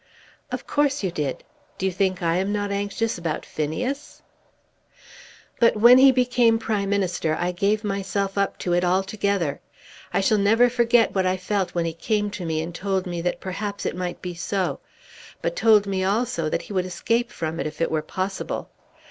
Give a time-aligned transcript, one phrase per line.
[0.51, 1.43] "Of course you did.
[1.77, 4.23] Do you think I am not anxious about Phineas?"
[5.59, 9.61] "But when he became Prime Minister, I gave myself up to it altogether.
[10.11, 13.21] I shall never forget what I felt when he came to me and told me
[13.21, 14.79] that perhaps it might be so;
[15.39, 18.71] but told me also that he would escape from it if it were possible.